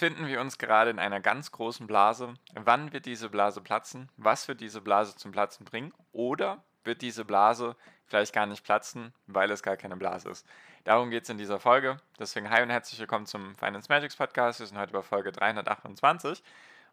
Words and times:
Befinden 0.00 0.28
wir 0.28 0.40
uns 0.40 0.56
gerade 0.56 0.88
in 0.88 0.98
einer 0.98 1.20
ganz 1.20 1.52
großen 1.52 1.86
Blase. 1.86 2.32
Wann 2.54 2.90
wird 2.94 3.04
diese 3.04 3.28
Blase 3.28 3.60
platzen? 3.60 4.08
Was 4.16 4.48
wird 4.48 4.62
diese 4.62 4.80
Blase 4.80 5.14
zum 5.14 5.30
Platzen 5.30 5.66
bringen? 5.66 5.92
Oder 6.12 6.64
wird 6.84 7.02
diese 7.02 7.26
Blase 7.26 7.76
vielleicht 8.06 8.32
gar 8.32 8.46
nicht 8.46 8.64
platzen, 8.64 9.12
weil 9.26 9.50
es 9.50 9.62
gar 9.62 9.76
keine 9.76 9.98
Blase 9.98 10.30
ist? 10.30 10.46
Darum 10.84 11.10
geht 11.10 11.24
es 11.24 11.28
in 11.28 11.36
dieser 11.36 11.60
Folge. 11.60 11.98
Deswegen 12.18 12.48
hi 12.48 12.62
und 12.62 12.70
herzlich 12.70 12.98
willkommen 12.98 13.26
zum 13.26 13.54
Finance 13.56 13.88
Magics 13.90 14.16
Podcast. 14.16 14.60
Wir 14.60 14.68
sind 14.68 14.78
heute 14.78 14.94
bei 14.94 15.02
Folge 15.02 15.32
328 15.32 16.42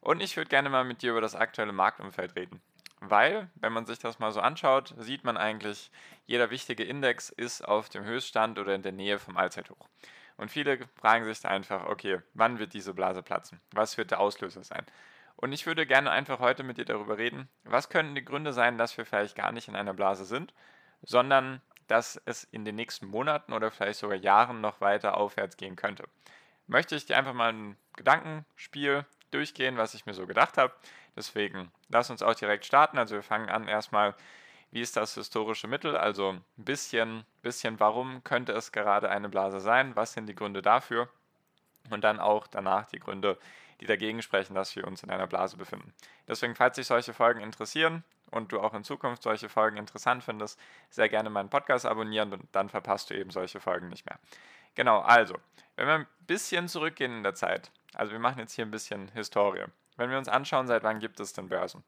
und 0.02 0.22
ich 0.22 0.36
würde 0.36 0.50
gerne 0.50 0.70
mal 0.70 0.84
mit 0.84 1.02
dir 1.02 1.12
über 1.12 1.22
das 1.22 1.34
aktuelle 1.34 1.72
Marktumfeld 1.72 2.36
reden. 2.36 2.60
Weil, 3.00 3.50
wenn 3.56 3.72
man 3.72 3.86
sich 3.86 4.00
das 4.00 4.20
mal 4.20 4.34
so 4.34 4.42
anschaut, 4.42 4.94
sieht 4.98 5.24
man 5.24 5.38
eigentlich, 5.38 5.92
jeder 6.26 6.50
wichtige 6.50 6.84
Index 6.84 7.30
ist 7.30 7.62
auf 7.66 7.88
dem 7.88 8.04
Höchststand 8.04 8.60
oder 8.60 8.76
in 8.76 8.82
der 8.82 8.92
Nähe 8.92 9.18
vom 9.18 9.38
Allzeithoch. 9.38 9.88
Und 10.38 10.52
viele 10.52 10.80
fragen 10.96 11.26
sich 11.26 11.46
einfach, 11.46 11.86
okay, 11.86 12.22
wann 12.34 12.60
wird 12.60 12.74
diese 12.74 12.94
Blase 12.94 13.24
platzen? 13.24 13.60
Was 13.72 13.98
wird 13.98 14.12
der 14.12 14.20
Auslöser 14.20 14.64
sein? 14.64 14.86
Und 15.36 15.52
ich 15.52 15.66
würde 15.66 15.86
gerne 15.86 16.10
einfach 16.12 16.40
heute 16.40 16.64
mit 16.64 16.78
dir 16.78 16.86
darüber 16.86 17.18
reden, 17.18 17.48
was 17.64 17.90
könnten 17.90 18.16
die 18.16 18.26
Gründe 18.26 18.54
sein, 18.54 18.78
dass 18.78 18.98
wir 18.98 19.06
vielleicht 19.06 19.36
gar 19.36 19.52
nicht 19.52 19.68
in 19.68 19.76
einer 19.76 19.94
Blase 19.94 20.26
sind, 20.26 20.54
sondern 21.04 21.62
dass 21.88 22.22
es 22.26 22.44
in 22.46 22.66
den 22.66 22.76
nächsten 22.76 23.08
Monaten 23.08 23.54
oder 23.54 23.72
vielleicht 23.72 24.00
sogar 24.00 24.18
Jahren 24.18 24.62
noch 24.62 24.82
weiter 24.82 25.18
aufwärts 25.18 25.58
gehen 25.58 25.76
könnte. 25.76 26.06
Möchte 26.68 26.96
ich 26.96 27.06
dir 27.06 27.18
einfach 27.18 27.34
mal 27.34 27.54
ein 27.54 27.78
Gedankenspiel 27.96 29.06
durchgehen, 29.32 29.78
was 29.78 29.94
ich 29.94 30.06
mir 30.06 30.14
so 30.14 30.28
gedacht 30.28 30.58
habe. 30.58 30.74
Deswegen 31.16 31.72
lass 31.90 32.10
uns 32.10 32.22
auch 32.22 32.36
direkt 32.36 32.66
starten. 32.66 32.98
Also 32.98 33.16
wir 33.16 33.24
fangen 33.24 33.50
an 33.50 33.68
erstmal 33.68 34.16
wie 34.72 34.82
ist 34.82 34.98
das 34.98 35.16
historische 35.16 35.68
Mittel? 35.68 35.96
Also 35.96 36.32
ein 36.32 36.44
bisschen, 36.58 37.26
bisschen, 37.42 37.80
warum 37.80 38.24
könnte 38.24 38.52
es 38.52 38.72
gerade 38.72 39.10
eine 39.10 39.30
Blase 39.30 39.60
sein? 39.60 39.96
Was 39.96 40.14
sind 40.14 40.28
die 40.28 40.36
Gründe 40.36 40.62
dafür? 40.62 41.10
Und 41.90 42.04
dann 42.04 42.20
auch 42.20 42.48
danach 42.48 42.86
die 42.86 43.00
Gründe, 43.00 43.38
die 43.80 43.86
dagegen 43.86 44.22
sprechen, 44.22 44.56
dass 44.56 44.76
wir 44.76 44.86
uns 44.86 45.04
in 45.04 45.10
einer 45.10 45.28
Blase 45.28 45.56
befinden. 45.56 45.94
Deswegen, 46.28 46.56
falls 46.56 46.76
dich 46.76 46.88
solche 46.88 47.14
Folgen 47.14 47.40
interessieren 47.40 48.04
und 48.32 48.52
du 48.52 48.60
auch 48.60 48.74
in 48.74 48.84
Zukunft 48.84 49.24
solche 49.24 49.48
Folgen 49.48 49.78
interessant 49.78 50.24
findest, 50.24 50.60
sehr 50.90 51.08
gerne 51.08 51.30
meinen 51.30 51.50
Podcast 51.50 51.86
abonnieren 51.86 52.34
und 52.34 52.48
dann 52.52 52.68
verpasst 52.70 53.10
du 53.10 53.14
eben 53.14 53.30
solche 53.32 53.60
Folgen 53.60 53.88
nicht 53.88 54.06
mehr. 54.06 54.20
Genau, 54.76 55.00
also, 55.00 55.36
wenn 55.76 55.88
wir 55.88 55.94
ein 55.96 56.08
bisschen 56.28 56.68
zurückgehen 56.68 57.18
in 57.18 57.24
der 57.24 57.34
Zeit, 57.36 57.72
also 57.96 58.12
wir 58.12 58.20
machen 58.20 58.40
jetzt 58.40 58.54
hier 58.54 58.66
ein 58.66 58.72
bisschen 58.72 59.08
Historie. 59.14 59.66
Wenn 59.96 60.12
wir 60.12 60.18
uns 60.18 60.28
anschauen, 60.28 60.68
seit 60.68 60.84
wann 60.84 61.00
gibt 61.00 61.20
es 61.20 61.34
denn 61.34 61.50
Börsen? 61.50 61.84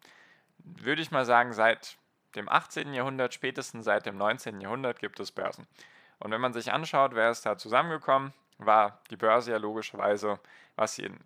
Würde 0.58 1.02
ich 1.02 1.12
mal 1.12 1.26
sagen, 1.26 1.54
seit 1.54 1.99
dem 2.36 2.50
18. 2.50 2.94
Jahrhundert, 2.94 3.34
spätestens 3.34 3.86
seit 3.86 4.06
dem 4.06 4.18
19. 4.18 4.62
Jahrhundert 4.62 5.00
gibt 5.00 5.20
es 5.20 5.32
Börsen. 5.32 5.68
Und 6.20 6.32
wenn 6.32 6.42
man 6.42 6.54
sich 6.54 6.72
anschaut, 6.72 7.16
wer 7.16 7.32
ist 7.32 7.46
da 7.46 7.58
zusammengekommen, 7.58 8.34
war 8.58 9.02
die 9.10 9.16
Börse 9.16 9.52
ja 9.52 9.58
logischerweise, 9.58 10.40
was 10.76 10.96
sie 10.96 11.04
in, 11.04 11.18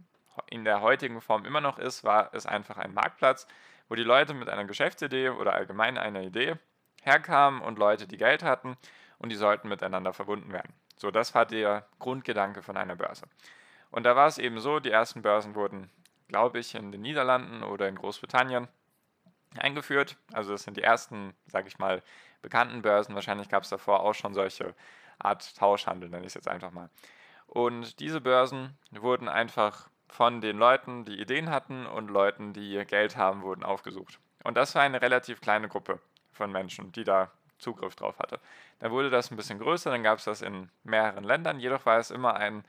in 0.48 0.64
der 0.64 0.82
heutigen 0.82 1.20
Form 1.20 1.46
immer 1.46 1.62
noch 1.62 1.80
ist, 1.80 2.04
war 2.04 2.30
es 2.34 2.46
einfach 2.46 2.78
ein 2.78 2.94
Marktplatz, 2.94 3.48
wo 3.90 3.96
die 3.96 4.04
Leute 4.04 4.34
mit 4.34 4.50
einer 4.50 4.66
Geschäftsidee 4.66 5.30
oder 5.30 5.54
allgemein 5.54 5.98
einer 5.98 6.22
Idee 6.22 6.56
herkamen 7.02 7.62
und 7.62 7.80
Leute, 7.80 8.08
die 8.08 8.18
Geld 8.18 8.44
hatten 8.44 8.78
und 9.18 9.30
die 9.30 9.36
sollten 9.36 9.68
miteinander 9.68 10.14
verbunden 10.14 10.54
werden. 10.54 10.74
So, 10.98 11.12
das 11.12 11.36
war 11.36 11.46
der 11.46 11.86
Grundgedanke 12.00 12.62
von 12.62 12.78
einer 12.78 12.96
Börse. 12.96 13.26
Und 13.92 14.04
da 14.04 14.16
war 14.16 14.28
es 14.28 14.38
eben 14.38 14.60
so, 14.60 14.80
die 14.80 14.92
ersten 14.92 15.22
Börsen 15.22 15.56
wurden, 15.56 15.90
glaube 16.28 16.60
ich, 16.60 16.76
in 16.76 16.92
den 16.92 17.02
Niederlanden 17.02 17.64
oder 17.64 17.88
in 17.88 17.96
Großbritannien 17.96 18.68
eingeführt. 19.60 20.18
Also 20.32 20.52
das 20.52 20.64
sind 20.64 20.78
die 20.78 20.84
ersten, 20.84 21.34
sage 21.48 21.68
ich 21.68 21.80
mal, 21.80 22.02
bekannten 22.42 22.82
Börsen. 22.82 23.16
Wahrscheinlich 23.16 23.50
gab 23.50 23.64
es 23.64 23.70
davor 23.70 24.02
auch 24.02 24.14
schon 24.14 24.34
solche 24.34 24.74
Art 25.20 25.56
Tauschhandel, 25.56 26.10
nenne 26.10 26.24
ich 26.24 26.32
es 26.32 26.34
jetzt 26.36 26.48
einfach 26.48 26.72
mal. 26.72 26.90
Und 27.48 28.00
diese 28.00 28.22
Börsen 28.22 28.78
wurden 28.92 29.28
einfach 29.28 29.90
von 30.10 30.42
den 30.42 30.58
Leuten, 30.58 31.06
die 31.06 31.20
Ideen 31.20 31.50
hatten 31.50 31.86
und 31.86 32.10
Leuten, 32.10 32.54
die 32.54 32.84
Geld 32.86 33.18
haben, 33.18 33.42
wurden 33.42 33.64
aufgesucht. 33.64 34.20
Und 34.44 34.58
das 34.58 34.76
war 34.76 34.84
eine 34.84 35.02
relativ 35.02 35.42
kleine 35.42 35.68
Gruppe 35.68 36.00
von 36.32 36.52
Menschen, 36.52 36.92
die 36.92 37.04
da 37.04 37.32
Zugriff 37.58 37.96
drauf 37.96 38.20
hatte. 38.20 38.40
Dann 38.80 38.92
wurde 38.92 39.10
das 39.10 39.32
ein 39.32 39.38
bisschen 39.38 39.60
größer, 39.60 39.90
dann 39.90 40.04
gab 40.04 40.20
es 40.20 40.26
das 40.26 40.42
in 40.42 40.70
mehreren 40.84 41.24
Ländern, 41.24 41.60
jedoch 41.60 41.86
war 41.86 41.98
es 41.98 42.12
immer 42.12 42.36
ein 42.36 42.64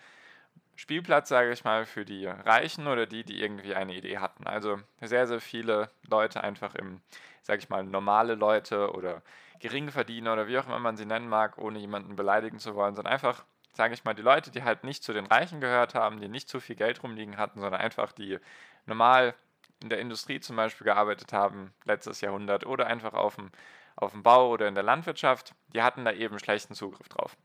Spielplatz, 0.76 1.28
sage 1.28 1.52
ich 1.52 1.64
mal, 1.64 1.86
für 1.86 2.04
die 2.04 2.26
Reichen 2.26 2.86
oder 2.86 3.06
die, 3.06 3.24
die 3.24 3.40
irgendwie 3.40 3.74
eine 3.74 3.94
Idee 3.94 4.18
hatten. 4.18 4.46
Also 4.46 4.78
sehr, 5.00 5.26
sehr 5.26 5.40
viele 5.40 5.90
Leute 6.08 6.42
einfach 6.42 6.74
im, 6.74 7.00
sage 7.42 7.60
ich 7.60 7.68
mal, 7.68 7.84
normale 7.84 8.34
Leute 8.34 8.92
oder 8.92 9.22
Geringverdiener 9.60 10.32
oder 10.32 10.48
wie 10.48 10.58
auch 10.58 10.66
immer 10.66 10.78
man 10.78 10.96
sie 10.96 11.06
nennen 11.06 11.28
mag, 11.28 11.58
ohne 11.58 11.78
jemanden 11.78 12.16
beleidigen 12.16 12.58
zu 12.58 12.74
wollen, 12.74 12.94
sondern 12.94 13.12
einfach, 13.12 13.44
sage 13.72 13.94
ich 13.94 14.04
mal, 14.04 14.14
die 14.14 14.22
Leute, 14.22 14.50
die 14.50 14.62
halt 14.62 14.84
nicht 14.84 15.04
zu 15.04 15.12
den 15.12 15.26
Reichen 15.26 15.60
gehört 15.60 15.94
haben, 15.94 16.20
die 16.20 16.28
nicht 16.28 16.48
zu 16.48 16.60
viel 16.60 16.76
Geld 16.76 17.02
rumliegen 17.02 17.38
hatten, 17.38 17.60
sondern 17.60 17.80
einfach 17.80 18.12
die 18.12 18.38
normal 18.86 19.34
in 19.82 19.88
der 19.88 20.00
Industrie 20.00 20.41
zum 20.41 20.56
Beispiel 20.56 20.84
gearbeitet 20.84 21.32
haben, 21.32 21.72
letztes 21.84 22.20
Jahrhundert, 22.20 22.66
oder 22.66 22.86
einfach 22.86 23.14
auf 23.14 23.36
dem, 23.36 23.50
auf 23.96 24.12
dem 24.12 24.22
Bau 24.22 24.50
oder 24.50 24.66
in 24.66 24.74
der 24.74 24.84
Landwirtschaft, 24.84 25.54
die 25.72 25.82
hatten 25.82 26.04
da 26.04 26.12
eben 26.12 26.38
schlechten 26.38 26.74
Zugriff 26.74 27.08
drauf. 27.08 27.36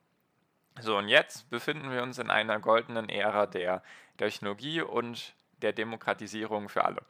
So, 0.81 0.97
und 0.97 1.09
jetzt 1.09 1.49
befinden 1.49 1.91
wir 1.91 2.03
uns 2.03 2.19
in 2.19 2.29
einer 2.29 2.59
goldenen 2.59 3.09
Ära 3.09 3.45
der 3.45 3.83
Technologie 4.17 4.81
und 4.81 5.33
der 5.61 5.73
Demokratisierung 5.73 6.69
für 6.69 6.85
alle. 6.85 7.01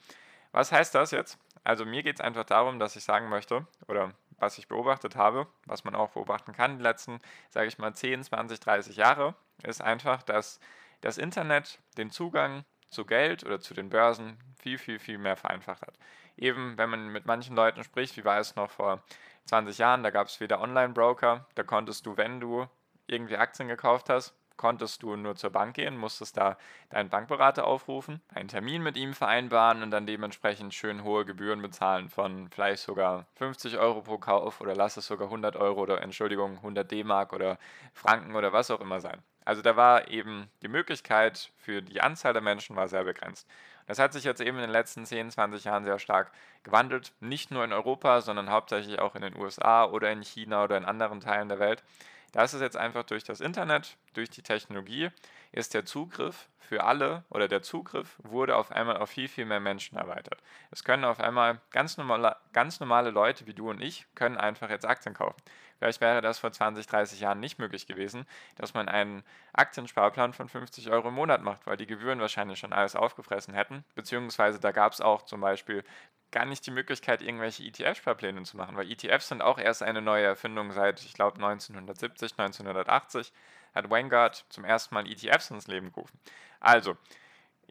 Was 0.51 0.71
heißt 0.71 0.95
das 0.95 1.11
jetzt? 1.11 1.37
Also 1.63 1.85
mir 1.85 2.01
geht 2.01 2.15
es 2.15 2.21
einfach 2.21 2.45
darum, 2.45 2.79
dass 2.79 2.95
ich 2.95 3.03
sagen 3.03 3.29
möchte, 3.29 3.67
oder 3.87 4.13
was 4.39 4.57
ich 4.57 4.67
beobachtet 4.67 5.15
habe, 5.15 5.47
was 5.65 5.83
man 5.83 5.95
auch 5.95 6.11
beobachten 6.11 6.53
kann, 6.53 6.77
die 6.77 6.83
letzten, 6.83 7.19
sage 7.49 7.67
ich 7.67 7.77
mal, 7.77 7.93
10, 7.93 8.23
20, 8.23 8.59
30 8.59 8.95
Jahre, 8.95 9.35
ist 9.63 9.81
einfach, 9.81 10.23
dass 10.23 10.59
das 11.01 11.17
Internet 11.17 11.79
den 11.97 12.09
Zugang 12.09 12.63
zu 12.87 13.05
Geld 13.05 13.45
oder 13.45 13.59
zu 13.59 13.73
den 13.73 13.89
Börsen 13.89 14.37
viel, 14.57 14.77
viel, 14.77 14.97
viel 14.97 15.17
mehr 15.17 15.35
vereinfacht 15.35 15.81
hat. 15.81 15.93
Eben, 16.37 16.77
wenn 16.77 16.89
man 16.89 17.09
mit 17.09 17.25
manchen 17.25 17.55
Leuten 17.55 17.83
spricht, 17.83 18.17
wie 18.17 18.25
war 18.25 18.39
es 18.39 18.55
noch 18.55 18.71
vor 18.71 19.03
20 19.45 19.77
Jahren, 19.77 20.03
da 20.03 20.09
gab 20.09 20.27
es 20.27 20.39
wieder 20.39 20.61
Online-Broker, 20.61 21.45
da 21.53 21.63
konntest 21.63 22.05
du, 22.05 22.17
wenn 22.17 22.39
du 22.39 22.67
irgendwie 23.11 23.37
Aktien 23.37 23.67
gekauft 23.67 24.09
hast, 24.09 24.33
konntest 24.59 25.03
du 25.03 25.15
nur 25.15 25.35
zur 25.35 25.51
Bank 25.51 25.75
gehen, 25.75 25.97
musstest 25.97 26.35
da 26.35 26.57
deinen 26.89 27.09
Bankberater 27.09 27.65
aufrufen, 27.65 28.21
einen 28.33 28.49
Termin 28.49 28.83
mit 28.83 28.97
ihm 28.97 29.13
vereinbaren 29.13 29.81
und 29.81 29.89
dann 29.89 30.05
dementsprechend 30.05 30.73
schön 30.73 31.03
hohe 31.03 31.23
Gebühren 31.23 31.61
bezahlen 31.61 32.09
von 32.09 32.49
vielleicht 32.49 32.83
sogar 32.83 33.25
50 33.35 33.77
Euro 33.77 34.01
pro 34.01 34.17
Kauf 34.17 34.59
oder 34.59 34.75
lass 34.75 34.97
es 34.97 35.07
sogar 35.07 35.27
100 35.27 35.55
Euro 35.55 35.81
oder 35.81 36.01
Entschuldigung 36.01 36.57
100 36.57 36.91
D-Mark 36.91 37.31
oder 37.31 37.57
Franken 37.93 38.35
oder 38.35 38.51
was 38.51 38.69
auch 38.69 38.81
immer 38.81 38.99
sein. 38.99 39.23
Also 39.45 39.61
da 39.61 39.77
war 39.77 40.09
eben 40.09 40.49
die 40.61 40.67
Möglichkeit 40.67 41.51
für 41.57 41.81
die 41.81 42.01
Anzahl 42.01 42.33
der 42.33 42.41
Menschen 42.41 42.75
war 42.75 42.89
sehr 42.89 43.05
begrenzt. 43.05 43.47
Das 43.87 43.97
hat 43.97 44.13
sich 44.13 44.23
jetzt 44.23 44.41
eben 44.41 44.57
in 44.57 44.63
den 44.63 44.69
letzten 44.69 45.05
10, 45.05 45.31
20 45.31 45.63
Jahren 45.63 45.85
sehr 45.85 45.97
stark 45.97 46.31
gewandelt, 46.61 47.13
nicht 47.21 47.49
nur 47.49 47.63
in 47.63 47.73
Europa, 47.73 48.21
sondern 48.21 48.51
hauptsächlich 48.51 48.99
auch 48.99 49.15
in 49.15 49.23
den 49.23 49.35
USA 49.35 49.85
oder 49.85 50.11
in 50.11 50.21
China 50.21 50.65
oder 50.65 50.77
in 50.77 50.85
anderen 50.85 51.21
Teilen 51.21 51.49
der 51.49 51.57
Welt. 51.59 51.81
Da 52.31 52.43
ist 52.43 52.53
jetzt 52.53 52.77
einfach 52.77 53.03
durch 53.03 53.23
das 53.23 53.41
Internet, 53.41 53.97
durch 54.13 54.29
die 54.29 54.43
Technologie, 54.43 55.09
ist 55.51 55.73
der 55.73 55.85
Zugriff 55.85 56.47
für 56.59 56.83
alle 56.83 57.23
oder 57.29 57.47
der 57.47 57.63
Zugriff 57.63 58.17
wurde 58.19 58.55
auf 58.55 58.71
einmal 58.71 58.97
auf 58.97 59.09
viel, 59.09 59.27
viel 59.27 59.45
mehr 59.45 59.59
Menschen 59.59 59.97
erweitert. 59.97 60.39
Es 60.69 60.83
können 60.83 61.03
auf 61.03 61.19
einmal 61.19 61.59
ganz 61.71 61.97
normale, 61.97 62.35
ganz 62.53 62.79
normale 62.79 63.09
Leute 63.09 63.47
wie 63.47 63.55
du 63.55 63.71
und 63.71 63.81
ich, 63.81 64.05
können 64.13 64.37
einfach 64.37 64.69
jetzt 64.69 64.85
Aktien 64.85 65.15
kaufen. 65.15 65.41
Vielleicht 65.79 66.01
wäre 66.01 66.21
das 66.21 66.37
vor 66.37 66.51
20, 66.51 66.85
30 66.85 67.21
Jahren 67.21 67.39
nicht 67.39 67.57
möglich 67.57 67.87
gewesen, 67.87 68.27
dass 68.55 68.73
man 68.73 68.87
einen 68.87 69.23
Aktiensparplan 69.53 70.33
von 70.33 70.49
50 70.49 70.91
Euro 70.91 71.07
im 71.07 71.15
Monat 71.15 71.41
macht, 71.41 71.65
weil 71.65 71.77
die 71.77 71.87
Gebühren 71.87 72.19
wahrscheinlich 72.19 72.59
schon 72.59 72.73
alles 72.73 72.95
aufgefressen 72.95 73.53
hätten. 73.53 73.83
Beziehungsweise 73.95 74.59
da 74.59 74.71
gab 74.71 74.91
es 74.91 75.01
auch 75.01 75.23
zum 75.23 75.41
Beispiel 75.41 75.83
gar 76.31 76.45
nicht 76.45 76.65
die 76.65 76.71
Möglichkeit, 76.71 77.21
irgendwelche 77.21 77.63
ETF-Sparpläne 77.63 78.43
zu 78.43 78.57
machen, 78.57 78.77
weil 78.77 78.89
ETFs 78.91 79.29
sind 79.29 79.41
auch 79.41 79.57
erst 79.57 79.83
eine 79.83 80.01
neue 80.01 80.25
Erfindung 80.25 80.71
seit, 80.71 81.01
ich 81.01 81.13
glaube, 81.13 81.35
1970, 81.35 82.33
1980 82.37 83.33
hat 83.73 83.89
Vanguard 83.89 84.45
zum 84.49 84.63
ersten 84.65 84.95
Mal 84.95 85.07
ETFs 85.07 85.51
ins 85.51 85.67
Leben 85.67 85.91
gerufen. 85.91 86.19
Also, 86.59 86.97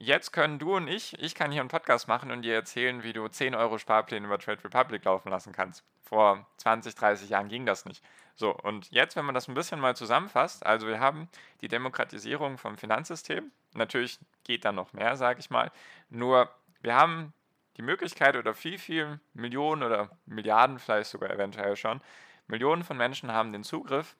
Jetzt 0.00 0.30
können 0.30 0.60
du 0.60 0.76
und 0.76 0.86
ich, 0.86 1.18
ich 1.18 1.34
kann 1.34 1.50
hier 1.50 1.60
einen 1.60 1.68
Podcast 1.68 2.06
machen 2.06 2.30
und 2.30 2.42
dir 2.42 2.54
erzählen, 2.54 3.02
wie 3.02 3.12
du 3.12 3.26
10 3.26 3.56
Euro 3.56 3.78
Sparpläne 3.78 4.26
über 4.26 4.38
Trade 4.38 4.62
Republic 4.62 5.04
laufen 5.04 5.28
lassen 5.28 5.52
kannst. 5.52 5.82
Vor 6.04 6.46
20, 6.58 6.94
30 6.94 7.30
Jahren 7.30 7.48
ging 7.48 7.66
das 7.66 7.84
nicht. 7.84 8.04
So, 8.36 8.54
und 8.54 8.88
jetzt, 8.92 9.16
wenn 9.16 9.24
man 9.24 9.34
das 9.34 9.48
ein 9.48 9.54
bisschen 9.54 9.80
mal 9.80 9.96
zusammenfasst, 9.96 10.64
also 10.64 10.86
wir 10.86 11.00
haben 11.00 11.28
die 11.62 11.68
Demokratisierung 11.68 12.58
vom 12.58 12.78
Finanzsystem. 12.78 13.50
Natürlich 13.74 14.20
geht 14.44 14.64
da 14.64 14.70
noch 14.70 14.92
mehr, 14.92 15.16
sage 15.16 15.40
ich 15.40 15.50
mal. 15.50 15.72
Nur 16.10 16.48
wir 16.80 16.94
haben 16.94 17.32
die 17.78 17.82
Möglichkeit 17.82 18.36
oder 18.36 18.54
viel, 18.54 18.78
viel 18.78 19.20
Millionen 19.34 19.82
oder 19.82 20.10
Milliarden 20.26 20.78
vielleicht 20.78 21.10
sogar 21.10 21.30
eventuell 21.30 21.76
schon, 21.76 22.00
Millionen 22.48 22.82
von 22.82 22.96
Menschen 22.96 23.32
haben 23.32 23.52
den 23.52 23.62
Zugriff 23.62 24.16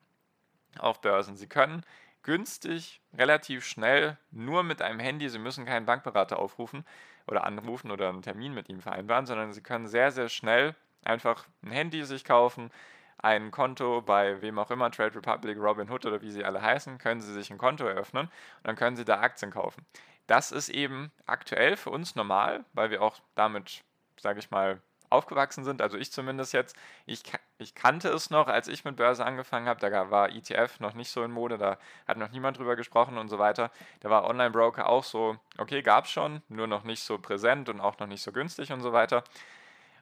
auf 0.79 1.01
Börsen. 1.01 1.37
Sie 1.37 1.49
können 1.49 1.85
günstig, 2.23 3.01
relativ 3.15 3.65
schnell, 3.65 4.19
nur 4.31 4.63
mit 4.63 4.83
einem 4.83 5.01
Handy. 5.01 5.29
Sie 5.29 5.39
müssen 5.39 5.65
keinen 5.65 5.87
Bankberater 5.87 6.39
aufrufen 6.39 6.85
oder 7.27 7.45
anrufen 7.45 7.91
oder 7.91 8.09
einen 8.09 8.23
Termin 8.23 8.55
mit 8.55 8.69
ihm 8.69 8.81
vereinbaren, 8.81 9.27
sondern 9.27 9.53
Sie 9.53 9.63
können 9.63 9.89
sehr, 9.89 10.11
sehr 10.11 10.29
schnell 10.29 10.75
einfach 11.05 11.47
ein 11.63 11.71
Handy 11.71 12.05
sich 12.05 12.25
kaufen, 12.25 12.71
ein 13.19 13.51
Konto 13.51 14.03
bei 14.03 14.41
wem 14.43 14.59
auch 14.59 14.71
immer, 14.71 14.91
Trade 14.91 15.17
Republic, 15.17 15.59
Robinhood 15.59 16.07
oder 16.07 16.23
wie 16.23 16.31
sie 16.31 16.45
alle 16.45 16.63
heißen, 16.63 16.99
können 16.99 17.21
Sie 17.21 17.33
sich 17.33 17.51
ein 17.51 17.59
Konto 17.59 17.85
eröffnen 17.85 18.27
und 18.27 18.67
dann 18.67 18.77
können 18.77 18.97
Sie 18.97 19.05
da 19.05 19.21
Aktien 19.21 19.51
kaufen. 19.51 19.85
Das 20.29 20.53
ist 20.53 20.69
eben 20.69 21.11
aktuell 21.27 21.77
für 21.77 21.91
uns 21.91 22.15
normal, 22.15 22.65
weil 22.75 22.91
wir 22.91 23.03
auch 23.03 23.17
damit, 23.35 23.83
sage 24.21 24.39
ich 24.39 24.51
mal, 24.51 24.81
aufgewachsen 25.11 25.65
sind, 25.65 25.81
also 25.81 25.97
ich 25.97 26.13
zumindest 26.13 26.53
jetzt, 26.53 26.77
ich, 27.07 27.23
ich 27.57 27.75
kannte 27.75 28.11
es 28.11 28.29
noch, 28.29 28.47
als 28.47 28.69
ich 28.69 28.85
mit 28.85 28.97
Börse 28.97 29.25
angefangen 29.25 29.67
habe, 29.67 29.81
da 29.81 30.11
war 30.11 30.29
ETF 30.29 30.81
noch 30.81 30.93
nicht 30.93 31.11
so 31.11 31.23
in 31.25 31.31
Mode, 31.31 31.57
da 31.57 31.79
hat 32.07 32.19
noch 32.19 32.31
niemand 32.31 32.59
drüber 32.59 32.77
gesprochen 32.77 33.17
und 33.17 33.29
so 33.29 33.39
weiter. 33.39 33.71
Da 34.01 34.11
war 34.11 34.25
Online-Broker 34.25 34.87
auch 34.87 35.03
so, 35.03 35.39
okay, 35.57 35.81
gab 35.81 36.05
es 36.05 36.11
schon, 36.11 36.43
nur 36.49 36.67
noch 36.67 36.85
nicht 36.85 37.03
so 37.03 37.17
präsent 37.19 37.71
und 37.71 37.81
auch 37.81 37.99
noch 37.99 38.07
nicht 38.07 38.23
so 38.23 38.31
günstig 38.31 38.71
und 38.71 38.83
so 38.83 38.93
weiter. 38.93 39.25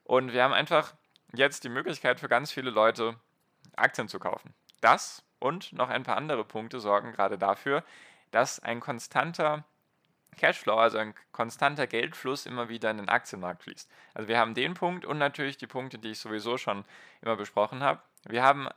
Und 0.03 0.33
wir 0.33 0.43
haben 0.43 0.53
einfach 0.53 0.95
jetzt 1.35 1.63
die 1.63 1.69
Möglichkeit 1.69 2.19
für 2.19 2.29
ganz 2.29 2.51
viele 2.51 2.71
Leute, 2.71 3.15
Aktien 3.77 4.09
zu 4.09 4.19
kaufen. 4.19 4.55
Das 4.81 5.23
und 5.39 5.73
noch 5.73 5.89
ein 5.89 6.03
paar 6.03 6.17
andere 6.17 6.45
Punkte 6.45 6.81
sorgen 6.81 7.13
gerade 7.13 7.39
dafür, 7.39 7.85
dass 8.33 8.59
ein 8.59 8.81
konstanter 8.81 9.65
Cashflow, 10.37 10.77
also 10.77 10.99
ein 10.99 11.15
konstanter 11.33 11.87
Geldfluss, 11.87 12.47
immer 12.47 12.69
wieder 12.69 12.91
in 12.91 12.99
den 12.99 13.09
Aktienmarkt 13.09 13.63
fließt. 13.63 13.91
Also 14.15 14.29
wir 14.29 14.39
haben 14.39 14.55
den 14.55 14.75
Punkt 14.75 15.05
und 15.05 15.19
natürlich 15.19 15.57
die 15.57 15.67
Punkte, 15.67 15.99
die 15.99 16.11
ich 16.11 16.19
sowieso 16.19 16.59
schon 16.59 16.85
immer 17.23 17.37
besprochen 17.37 17.83
habe. 17.83 18.01
Wir 18.29 18.43
haben 18.43 18.69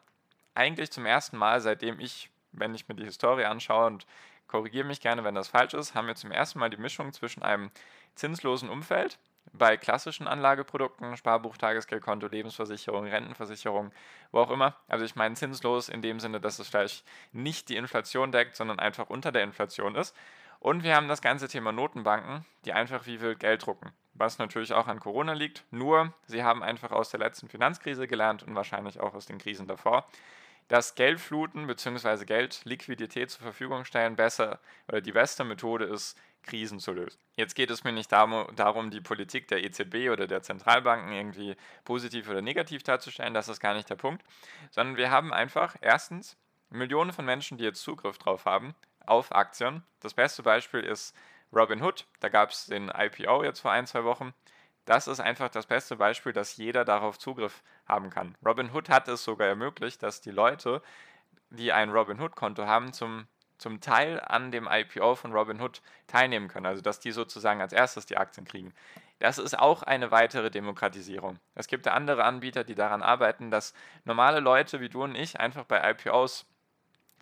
eigentlich 0.55 0.91
zum 0.91 1.05
ersten 1.05 1.37
Mal, 1.37 1.61
seitdem 1.61 1.99
ich, 1.99 2.29
wenn 2.51 2.73
ich 2.75 2.87
mir 2.87 2.95
die 2.95 3.05
Historie 3.05 3.45
anschaue 3.45 3.87
und 3.87 4.05
korrigiere 4.47 4.85
mich 4.85 5.01
gerne, 5.01 5.23
wenn 5.23 5.35
das 5.35 5.47
falsch 5.47 5.73
ist, 5.73 5.95
haben 5.95 6.07
wir 6.07 6.15
zum 6.15 6.31
ersten 6.31 6.59
Mal 6.59 6.69
die 6.69 6.77
Mischung 6.77 7.13
zwischen 7.13 7.43
einem 7.43 7.71
zinslosen 8.15 8.69
Umfeld 8.69 9.19
bei 9.53 9.77
klassischen 9.77 10.27
Anlageprodukten, 10.27 11.17
Sparbuch, 11.17 11.57
Tagesgeldkonto, 11.57 12.27
Lebensversicherung, 12.27 13.07
Rentenversicherung, 13.07 13.91
wo 14.31 14.39
auch 14.39 14.51
immer. 14.51 14.75
Also 14.87 15.05
ich 15.05 15.15
meine 15.15 15.35
zinslos 15.35 15.89
in 15.89 16.01
dem 16.01 16.19
Sinne, 16.19 16.39
dass 16.39 16.59
es 16.59 16.67
vielleicht 16.67 17.05
nicht 17.31 17.69
die 17.69 17.75
Inflation 17.75 18.31
deckt, 18.31 18.55
sondern 18.55 18.79
einfach 18.79 19.09
unter 19.09 19.31
der 19.31 19.43
Inflation 19.43 19.95
ist. 19.95 20.15
Und 20.59 20.83
wir 20.83 20.95
haben 20.95 21.07
das 21.07 21.21
ganze 21.21 21.47
Thema 21.47 21.71
Notenbanken, 21.71 22.45
die 22.65 22.73
einfach 22.73 23.05
wie 23.05 23.17
viel 23.17 23.35
Geld 23.35 23.65
drucken. 23.65 23.91
Was 24.13 24.37
natürlich 24.37 24.73
auch 24.73 24.87
an 24.87 24.99
Corona 24.99 25.33
liegt. 25.33 25.63
Nur, 25.71 26.13
sie 26.25 26.43
haben 26.43 26.61
einfach 26.61 26.91
aus 26.91 27.09
der 27.09 27.21
letzten 27.21 27.47
Finanzkrise 27.47 28.07
gelernt 28.07 28.43
und 28.43 28.55
wahrscheinlich 28.55 28.99
auch 28.99 29.13
aus 29.13 29.25
den 29.25 29.37
Krisen 29.37 29.67
davor, 29.67 30.05
dass 30.67 30.95
Geldfluten 30.95 31.65
bzw. 31.65 32.25
Geldliquidität 32.25 33.31
zur 33.31 33.43
Verfügung 33.43 33.85
stellen 33.85 34.17
besser 34.17 34.59
oder 34.87 35.01
die 35.01 35.13
beste 35.13 35.45
Methode 35.45 35.85
ist, 35.85 36.19
Krisen 36.43 36.79
zu 36.79 36.91
lösen. 36.93 37.19
Jetzt 37.35 37.55
geht 37.55 37.69
es 37.69 37.83
mir 37.83 37.91
nicht 37.91 38.11
darum, 38.11 38.91
die 38.91 39.01
Politik 39.01 39.47
der 39.47 39.63
EZB 39.63 40.09
oder 40.11 40.27
der 40.27 40.41
Zentralbanken 40.41 41.11
irgendwie 41.11 41.55
positiv 41.83 42.29
oder 42.29 42.41
negativ 42.41 42.83
darzustellen, 42.83 43.33
das 43.33 43.49
ist 43.49 43.59
gar 43.59 43.73
nicht 43.73 43.89
der 43.89 43.95
Punkt, 43.95 44.23
sondern 44.71 44.97
wir 44.97 45.11
haben 45.11 45.33
einfach 45.33 45.75
erstens 45.81 46.37
Millionen 46.69 47.13
von 47.13 47.25
Menschen, 47.25 47.57
die 47.57 47.63
jetzt 47.63 47.81
Zugriff 47.81 48.17
drauf 48.17 48.45
haben, 48.45 48.75
auf 49.05 49.33
Aktien. 49.33 49.83
Das 49.99 50.13
beste 50.13 50.43
Beispiel 50.43 50.81
ist 50.81 51.15
Robinhood. 51.53 52.05
Da 52.19 52.29
gab 52.29 52.51
es 52.51 52.67
den 52.67 52.89
IPO 52.89 53.43
jetzt 53.43 53.59
vor 53.59 53.71
ein, 53.71 53.87
zwei 53.87 54.03
Wochen. 54.03 54.33
Das 54.85 55.07
ist 55.07 55.19
einfach 55.19 55.49
das 55.49 55.67
beste 55.67 55.97
Beispiel, 55.97 56.33
dass 56.33 56.57
jeder 56.57 56.85
darauf 56.85 57.19
Zugriff 57.19 57.61
haben 57.87 58.09
kann. 58.09 58.35
Robinhood 58.43 58.89
hat 58.89 59.07
es 59.07 59.23
sogar 59.23 59.47
ermöglicht, 59.47 60.01
dass 60.01 60.21
die 60.21 60.31
Leute, 60.31 60.81
die 61.49 61.71
ein 61.71 61.91
Robinhood-Konto 61.91 62.65
haben, 62.65 62.91
zum, 62.93 63.27
zum 63.57 63.81
Teil 63.81 64.19
an 64.19 64.51
dem 64.51 64.67
IPO 64.71 65.15
von 65.15 65.31
Robinhood 65.31 65.81
teilnehmen 66.07 66.47
können. 66.47 66.65
Also 66.65 66.81
dass 66.81 66.99
die 66.99 67.11
sozusagen 67.11 67.61
als 67.61 67.73
erstes 67.73 68.05
die 68.05 68.17
Aktien 68.17 68.45
kriegen. 68.47 68.73
Das 69.19 69.37
ist 69.37 69.59
auch 69.59 69.83
eine 69.83 70.11
weitere 70.11 70.49
Demokratisierung. 70.49 71.39
Es 71.53 71.67
gibt 71.67 71.87
andere 71.87 72.23
Anbieter, 72.23 72.63
die 72.63 72.75
daran 72.75 73.03
arbeiten, 73.03 73.51
dass 73.51 73.73
normale 74.05 74.39
Leute 74.39 74.79
wie 74.79 74.89
du 74.89 75.03
und 75.03 75.13
ich 75.13 75.39
einfach 75.39 75.65
bei 75.65 75.91
IPOs 75.91 76.47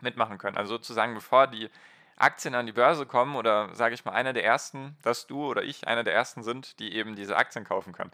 mitmachen 0.01 0.38
können. 0.38 0.57
Also 0.57 0.75
sozusagen, 0.75 1.13
bevor 1.13 1.47
die 1.47 1.69
Aktien 2.17 2.55
an 2.55 2.65
die 2.65 2.71
Börse 2.71 3.05
kommen 3.05 3.35
oder 3.35 3.73
sage 3.75 3.94
ich 3.94 4.03
mal 4.03 4.13
einer 4.13 4.33
der 4.33 4.44
ersten, 4.44 4.97
dass 5.03 5.27
du 5.27 5.45
oder 5.45 5.63
ich 5.63 5.88
einer 5.88 6.03
der 6.03 6.13
ersten 6.13 6.44
sind, 6.44 6.79
die 6.79 6.95
eben 6.95 7.15
diese 7.15 7.38
Aktien 7.38 7.63
kaufen 7.63 7.94
können. 7.94 8.11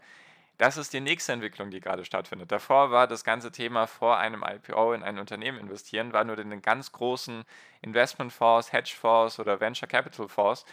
Das 0.58 0.76
ist 0.76 0.92
die 0.92 1.00
nächste 1.00 1.32
Entwicklung, 1.32 1.70
die 1.70 1.80
gerade 1.80 2.04
stattfindet. 2.04 2.52
Davor 2.52 2.92
war 2.92 3.08
das 3.08 3.24
ganze 3.24 3.50
Thema 3.50 3.86
vor 3.88 4.18
einem 4.18 4.44
IPO 4.46 4.92
in 4.92 5.02
ein 5.02 5.18
Unternehmen 5.18 5.58
investieren, 5.58 6.12
war 6.12 6.22
nur 6.22 6.38
in 6.38 6.50
den 6.50 6.62
ganz 6.62 6.92
großen 6.92 7.44
Investmentfonds, 7.82 8.72
Hedgefonds 8.72 9.40
oder 9.40 9.60
Venture 9.60 9.88
Capital 9.88 10.28
Fonds 10.28 10.64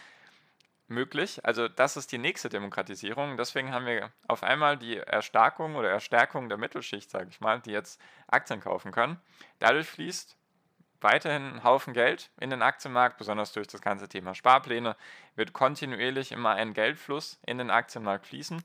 möglich. 0.86 1.44
Also 1.44 1.66
das 1.66 1.96
ist 1.96 2.12
die 2.12 2.18
nächste 2.18 2.48
Demokratisierung. 2.48 3.36
Deswegen 3.36 3.72
haben 3.72 3.86
wir 3.86 4.12
auf 4.28 4.44
einmal 4.44 4.76
die 4.76 4.98
Erstarkung 4.98 5.74
oder 5.74 5.90
Erstärkung 5.90 6.48
der 6.48 6.58
Mittelschicht, 6.58 7.10
sage 7.10 7.28
ich 7.30 7.40
mal, 7.40 7.60
die 7.60 7.72
jetzt 7.72 8.00
Aktien 8.28 8.60
kaufen 8.60 8.92
können. 8.92 9.20
Dadurch 9.58 9.88
fließt 9.88 10.36
weiterhin 11.02 11.42
einen 11.42 11.64
Haufen 11.64 11.92
Geld 11.92 12.30
in 12.40 12.50
den 12.50 12.62
Aktienmarkt, 12.62 13.18
besonders 13.18 13.52
durch 13.52 13.66
das 13.66 13.80
ganze 13.80 14.08
Thema 14.08 14.34
Sparpläne, 14.34 14.96
wird 15.36 15.52
kontinuierlich 15.52 16.32
immer 16.32 16.50
ein 16.50 16.74
Geldfluss 16.74 17.38
in 17.46 17.58
den 17.58 17.70
Aktienmarkt 17.70 18.26
fließen. 18.26 18.62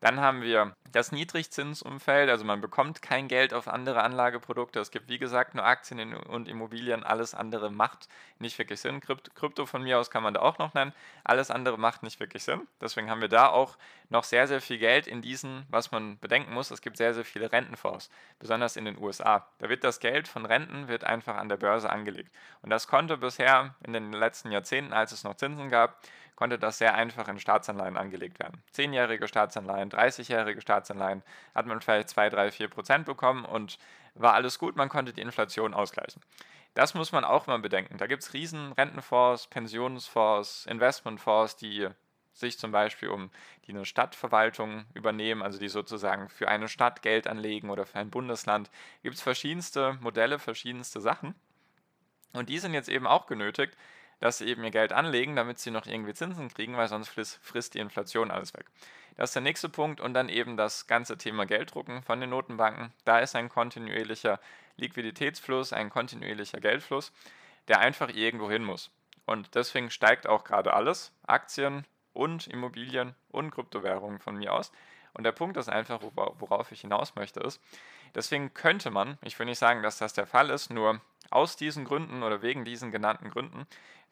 Dann 0.00 0.20
haben 0.20 0.42
wir 0.42 0.76
das 0.92 1.12
Niedrigzinsumfeld, 1.12 2.30
also 2.30 2.44
man 2.44 2.60
bekommt 2.60 3.02
kein 3.02 3.28
Geld 3.28 3.52
auf 3.52 3.68
andere 3.68 4.02
Anlageprodukte. 4.02 4.78
Es 4.80 4.90
gibt 4.90 5.08
wie 5.08 5.18
gesagt 5.18 5.54
nur 5.54 5.64
Aktien 5.64 6.14
und 6.14 6.48
Immobilien, 6.48 7.02
alles 7.04 7.34
andere 7.34 7.70
macht 7.70 8.08
nicht 8.38 8.58
wirklich 8.58 8.80
Sinn. 8.80 9.00
Krypto 9.00 9.66
von 9.66 9.82
mir 9.82 9.98
aus 9.98 10.10
kann 10.10 10.22
man 10.22 10.34
da 10.34 10.40
auch 10.40 10.58
noch 10.58 10.74
nennen. 10.74 10.92
Alles 11.24 11.50
andere 11.50 11.78
macht 11.78 12.02
nicht 12.02 12.20
wirklich 12.20 12.44
Sinn. 12.44 12.66
Deswegen 12.80 13.10
haben 13.10 13.20
wir 13.20 13.28
da 13.28 13.48
auch 13.48 13.76
noch 14.08 14.24
sehr, 14.24 14.46
sehr 14.46 14.60
viel 14.60 14.78
Geld 14.78 15.06
in 15.06 15.20
diesen, 15.20 15.66
was 15.68 15.90
man 15.90 16.18
bedenken 16.20 16.54
muss. 16.54 16.70
Es 16.70 16.80
gibt 16.80 16.96
sehr, 16.96 17.12
sehr 17.12 17.24
viele 17.24 17.50
Rentenfonds, 17.50 18.08
besonders 18.38 18.76
in 18.76 18.84
den 18.84 18.98
USA. 18.98 19.46
Da 19.58 19.68
wird 19.68 19.84
das 19.84 20.00
Geld 20.00 20.28
von 20.28 20.46
Renten 20.46 20.88
wird 20.88 21.04
einfach 21.04 21.36
an 21.36 21.48
der 21.48 21.56
Börse 21.56 21.90
angelegt. 21.90 22.32
Und 22.62 22.70
das 22.70 22.86
konnte 22.86 23.18
bisher 23.18 23.74
in 23.84 23.92
den 23.92 24.12
letzten 24.12 24.52
Jahrzehnten, 24.52 24.92
als 24.92 25.12
es 25.12 25.24
noch 25.24 25.36
Zinsen 25.36 25.68
gab, 25.68 26.00
konnte 26.38 26.56
das 26.56 26.78
sehr 26.78 26.94
einfach 26.94 27.26
in 27.26 27.40
Staatsanleihen 27.40 27.96
angelegt 27.96 28.38
werden. 28.38 28.62
Zehnjährige 28.70 29.26
Staatsanleihen, 29.26 29.90
30-jährige 29.90 30.60
Staatsanleihen 30.60 31.24
hat 31.52 31.66
man 31.66 31.80
vielleicht 31.80 32.10
2, 32.10 32.30
3, 32.30 32.52
4 32.52 32.68
Prozent 32.68 33.06
bekommen 33.06 33.44
und 33.44 33.76
war 34.14 34.34
alles 34.34 34.60
gut, 34.60 34.76
man 34.76 34.88
konnte 34.88 35.12
die 35.12 35.20
Inflation 35.20 35.74
ausgleichen. 35.74 36.22
Das 36.74 36.94
muss 36.94 37.10
man 37.10 37.24
auch 37.24 37.48
mal 37.48 37.58
bedenken. 37.58 37.98
Da 37.98 38.06
gibt 38.06 38.22
es 38.22 38.34
riesen 38.34 38.70
Rentenfonds, 38.70 39.48
Pensionsfonds, 39.48 40.66
Investmentfonds, 40.66 41.56
die 41.56 41.88
sich 42.34 42.56
zum 42.56 42.70
Beispiel 42.70 43.08
um 43.08 43.32
die 43.66 43.72
eine 43.72 43.84
Stadtverwaltung 43.84 44.84
übernehmen, 44.94 45.42
also 45.42 45.58
die 45.58 45.66
sozusagen 45.66 46.28
für 46.28 46.46
eine 46.46 46.68
Stadt 46.68 47.02
Geld 47.02 47.26
anlegen 47.26 47.68
oder 47.68 47.84
für 47.84 47.98
ein 47.98 48.10
Bundesland. 48.10 48.70
Gibt 49.02 49.16
es 49.16 49.22
verschiedenste 49.22 49.98
Modelle, 50.00 50.38
verschiedenste 50.38 51.00
Sachen. 51.00 51.34
Und 52.32 52.48
die 52.48 52.60
sind 52.60 52.74
jetzt 52.74 52.88
eben 52.88 53.08
auch 53.08 53.26
genötigt, 53.26 53.76
dass 54.20 54.38
sie 54.38 54.46
eben 54.46 54.64
ihr 54.64 54.70
Geld 54.70 54.92
anlegen, 54.92 55.36
damit 55.36 55.58
sie 55.58 55.70
noch 55.70 55.86
irgendwie 55.86 56.14
Zinsen 56.14 56.48
kriegen, 56.48 56.76
weil 56.76 56.88
sonst 56.88 57.08
frisst, 57.08 57.74
die 57.74 57.78
Inflation 57.78 58.30
alles 58.30 58.54
weg. 58.54 58.66
Das 59.16 59.30
ist 59.30 59.34
der 59.34 59.42
nächste 59.42 59.68
Punkt 59.68 60.00
und 60.00 60.14
dann 60.14 60.28
eben 60.28 60.56
das 60.56 60.86
ganze 60.86 61.18
Thema 61.18 61.44
Gelddrucken 61.44 62.02
von 62.02 62.20
den 62.20 62.30
Notenbanken. 62.30 62.92
Da 63.04 63.18
ist 63.18 63.34
ein 63.34 63.48
kontinuierlicher 63.48 64.38
Liquiditätsfluss, 64.76 65.72
ein 65.72 65.90
kontinuierlicher 65.90 66.60
Geldfluss, 66.60 67.12
der 67.66 67.80
einfach 67.80 68.10
irgendwo 68.10 68.50
hin 68.50 68.64
muss. 68.64 68.90
Und 69.26 69.54
deswegen 69.54 69.90
steigt 69.90 70.26
auch 70.26 70.44
gerade 70.44 70.72
alles, 70.72 71.12
Aktien 71.26 71.84
und 72.12 72.46
Immobilien 72.46 73.14
und 73.30 73.50
Kryptowährungen 73.50 74.20
von 74.20 74.36
mir 74.36 74.52
aus. 74.54 74.72
Und 75.18 75.24
der 75.24 75.32
Punkt 75.32 75.56
ist 75.56 75.68
einfach, 75.68 76.00
worauf 76.14 76.70
ich 76.72 76.80
hinaus 76.80 77.16
möchte, 77.16 77.40
ist, 77.40 77.60
deswegen 78.14 78.54
könnte 78.54 78.90
man, 78.90 79.18
ich 79.22 79.38
will 79.38 79.46
nicht 79.46 79.58
sagen, 79.58 79.82
dass 79.82 79.98
das 79.98 80.14
der 80.14 80.26
Fall 80.26 80.48
ist, 80.48 80.70
nur 80.70 81.00
aus 81.28 81.56
diesen 81.56 81.84
Gründen 81.84 82.22
oder 82.22 82.40
wegen 82.40 82.64
diesen 82.64 82.92
genannten 82.92 83.28
Gründen 83.28 83.66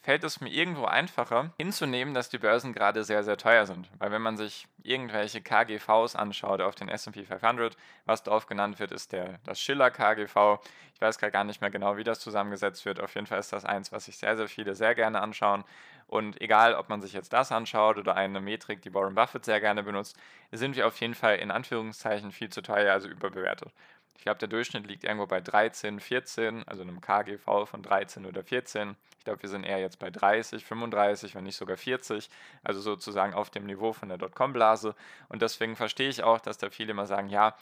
fällt 0.06 0.22
es 0.22 0.40
mir 0.40 0.50
irgendwo 0.50 0.84
einfacher 0.84 1.52
hinzunehmen, 1.58 2.14
dass 2.14 2.28
die 2.28 2.38
Börsen 2.38 2.72
gerade 2.72 3.02
sehr, 3.02 3.25
sehr 3.25 3.36
teuer 3.36 3.66
sind. 3.66 3.90
Weil 3.98 4.12
wenn 4.12 4.22
man 4.22 4.36
sich 4.36 4.68
irgendwelche 4.84 5.40
KGVs 5.40 6.14
anschaut 6.14 6.60
auf 6.60 6.76
den 6.76 6.88
S&P 6.88 7.25
500, 7.25 7.76
was 8.04 8.22
darauf 8.22 8.46
genannt 8.46 8.78
wird, 8.78 8.92
ist 8.92 9.12
der, 9.12 9.40
das 9.44 9.60
Schiller 9.60 9.90
KGV. 9.90 10.60
Ich 10.94 11.00
weiß 11.00 11.18
gar 11.18 11.44
nicht 11.44 11.60
mehr 11.60 11.70
genau, 11.70 11.96
wie 11.96 12.04
das 12.04 12.20
zusammengesetzt 12.20 12.84
wird. 12.84 13.00
Auf 13.00 13.14
jeden 13.16 13.26
Fall 13.26 13.40
ist 13.40 13.52
das 13.52 13.64
eins, 13.64 13.90
was 13.90 14.04
sich 14.04 14.16
sehr, 14.16 14.36
sehr 14.36 14.48
viele 14.48 14.75
sehr 14.75 14.94
gerne 14.94 15.20
anschauen. 15.20 15.64
Und 16.08 16.40
egal, 16.40 16.75
ob 16.75 16.88
man 16.88 17.00
sich 17.00 17.12
jetzt 17.12 17.32
das 17.32 17.50
anschaut 17.50 17.98
oder 17.98 18.14
eine 18.14 18.40
Metrik, 18.40 18.82
die 18.82 18.94
Warren 18.94 19.14
Buffett 19.14 19.44
sehr 19.44 19.60
gerne 19.60 19.82
benutzt, 19.82 20.16
sind 20.52 20.76
wir 20.76 20.86
auf 20.86 21.00
jeden 21.00 21.14
Fall 21.14 21.36
in 21.36 21.50
Anführungszeichen 21.50 22.30
viel 22.30 22.48
zu 22.48 22.62
teuer, 22.62 22.92
also 22.92 23.08
überbewertet. 23.08 23.72
Ich 24.16 24.22
glaube, 24.22 24.38
der 24.38 24.48
Durchschnitt 24.48 24.86
liegt 24.86 25.04
irgendwo 25.04 25.26
bei 25.26 25.40
13, 25.40 26.00
14, 26.00 26.66
also 26.66 26.82
einem 26.82 27.00
KGV 27.00 27.66
von 27.66 27.82
13 27.82 28.25
oder 28.25 28.42
14. 28.42 28.96
Ich 29.18 29.25
glaube, 29.25 29.42
wir 29.42 29.48
sind 29.48 29.64
eher 29.64 29.78
jetzt 29.78 29.98
bei 29.98 30.10
30, 30.10 30.64
35, 30.64 31.34
wenn 31.34 31.44
nicht 31.44 31.56
sogar 31.56 31.76
40, 31.76 32.30
also 32.62 32.80
sozusagen 32.80 33.34
auf 33.34 33.50
dem 33.50 33.66
Niveau 33.66 33.92
von 33.92 34.08
der 34.08 34.18
Dotcom-Blase. 34.18 34.94
Und 35.28 35.42
deswegen 35.42 35.76
verstehe 35.76 36.08
ich 36.08 36.22
auch, 36.22 36.40
dass 36.40 36.58
da 36.58 36.70
viele 36.70 36.92
immer 36.92 37.06
sagen, 37.06 37.28
ja, 37.28 37.56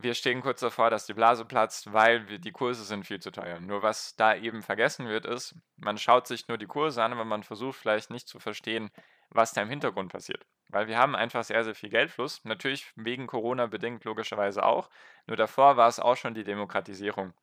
wir 0.00 0.14
stehen 0.14 0.42
kurz 0.42 0.60
davor, 0.60 0.90
dass 0.90 1.06
die 1.06 1.12
Blase 1.12 1.44
platzt, 1.44 1.92
weil 1.92 2.28
wir, 2.28 2.38
die 2.38 2.52
Kurse 2.52 2.84
sind 2.84 3.04
viel 3.04 3.18
zu 3.18 3.32
teuer. 3.32 3.58
Nur 3.58 3.82
was 3.82 4.14
da 4.14 4.36
eben 4.36 4.62
vergessen 4.62 5.08
wird, 5.08 5.26
ist, 5.26 5.56
man 5.76 5.98
schaut 5.98 6.28
sich 6.28 6.46
nur 6.46 6.56
die 6.56 6.66
Kurse 6.66 7.02
an, 7.02 7.12
aber 7.12 7.24
man 7.24 7.42
versucht 7.42 7.76
vielleicht 7.76 8.08
nicht 8.10 8.28
zu 8.28 8.38
verstehen, 8.38 8.90
was 9.30 9.52
da 9.52 9.60
im 9.60 9.68
Hintergrund 9.68 10.12
passiert. 10.12 10.46
Weil 10.68 10.86
wir 10.86 10.98
haben 10.98 11.16
einfach 11.16 11.42
sehr, 11.42 11.64
sehr 11.64 11.74
viel 11.74 11.90
Geldfluss. 11.90 12.44
Natürlich 12.44 12.92
wegen 12.94 13.26
Corona 13.26 13.66
bedingt 13.66 14.04
logischerweise 14.04 14.64
auch. 14.64 14.88
Nur 15.26 15.36
davor 15.36 15.76
war 15.76 15.88
es 15.88 15.98
auch 15.98 16.16
schon 16.16 16.34
die 16.34 16.44
Demokratisierung 16.44 17.34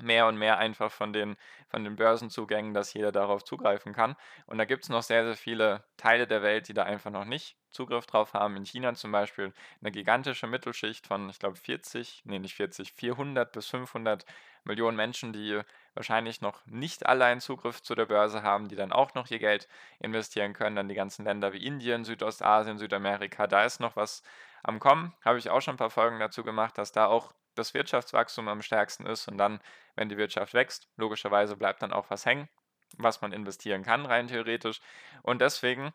mehr 0.00 0.26
und 0.26 0.36
mehr 0.36 0.58
einfach 0.58 0.90
von 0.90 1.12
den, 1.12 1.36
von 1.68 1.84
den 1.84 1.96
Börsenzugängen, 1.96 2.74
dass 2.74 2.92
jeder 2.92 3.12
darauf 3.12 3.44
zugreifen 3.44 3.92
kann. 3.92 4.16
Und 4.46 4.58
da 4.58 4.64
gibt 4.64 4.84
es 4.84 4.88
noch 4.88 5.02
sehr, 5.02 5.24
sehr 5.24 5.36
viele 5.36 5.84
Teile 5.96 6.26
der 6.26 6.42
Welt, 6.42 6.68
die 6.68 6.74
da 6.74 6.84
einfach 6.84 7.10
noch 7.10 7.24
nicht 7.24 7.56
Zugriff 7.70 8.06
drauf 8.06 8.34
haben. 8.34 8.56
In 8.56 8.64
China 8.64 8.94
zum 8.94 9.12
Beispiel 9.12 9.52
eine 9.80 9.92
gigantische 9.92 10.46
Mittelschicht 10.46 11.06
von, 11.06 11.28
ich 11.28 11.38
glaube, 11.38 11.56
40, 11.56 12.22
nee, 12.24 12.38
nicht 12.38 12.54
40, 12.54 12.92
400 12.92 13.52
bis 13.52 13.66
500 13.68 14.24
Millionen 14.64 14.96
Menschen, 14.96 15.32
die 15.32 15.60
wahrscheinlich 15.94 16.40
noch 16.40 16.64
nicht 16.66 17.06
alle 17.06 17.24
einen 17.24 17.40
Zugriff 17.40 17.82
zu 17.82 17.94
der 17.94 18.06
Börse 18.06 18.42
haben, 18.42 18.68
die 18.68 18.76
dann 18.76 18.92
auch 18.92 19.14
noch 19.14 19.30
ihr 19.30 19.38
Geld 19.38 19.68
investieren 20.00 20.54
können. 20.54 20.76
Dann 20.76 20.88
die 20.88 20.94
ganzen 20.94 21.24
Länder 21.24 21.52
wie 21.52 21.64
Indien, 21.64 22.04
Südostasien, 22.04 22.78
Südamerika, 22.78 23.46
da 23.46 23.64
ist 23.64 23.80
noch 23.80 23.96
was 23.96 24.22
am 24.62 24.80
Kommen. 24.80 25.14
Habe 25.24 25.38
ich 25.38 25.50
auch 25.50 25.60
schon 25.60 25.74
ein 25.74 25.78
paar 25.78 25.90
Folgen 25.90 26.18
dazu 26.18 26.42
gemacht, 26.42 26.76
dass 26.78 26.92
da 26.92 27.06
auch 27.06 27.32
das 27.58 27.74
Wirtschaftswachstum 27.74 28.48
am 28.48 28.62
stärksten 28.62 29.06
ist 29.06 29.28
und 29.28 29.38
dann, 29.38 29.60
wenn 29.94 30.08
die 30.08 30.16
Wirtschaft 30.16 30.54
wächst, 30.54 30.88
logischerweise 30.96 31.56
bleibt 31.56 31.82
dann 31.82 31.92
auch 31.92 32.10
was 32.10 32.26
hängen, 32.26 32.48
was 32.96 33.20
man 33.20 33.32
investieren 33.32 33.82
kann, 33.82 34.06
rein 34.06 34.28
theoretisch. 34.28 34.80
Und 35.22 35.40
deswegen 35.40 35.92